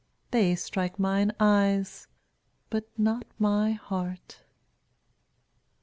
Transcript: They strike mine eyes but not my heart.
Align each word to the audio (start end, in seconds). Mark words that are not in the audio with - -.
They 0.31 0.55
strike 0.55 0.97
mine 0.97 1.31
eyes 1.39 2.07
but 2.71 2.89
not 2.97 3.27
my 3.37 3.73
heart. 3.73 4.39